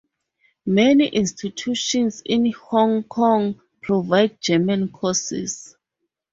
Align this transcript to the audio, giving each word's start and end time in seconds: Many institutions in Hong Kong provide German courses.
Many 0.65 1.09
institutions 1.09 2.23
in 2.25 2.51
Hong 2.53 3.03
Kong 3.03 3.61
provide 3.83 4.41
German 4.41 4.87
courses. 4.89 5.77